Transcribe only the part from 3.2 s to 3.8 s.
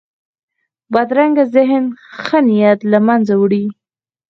وړي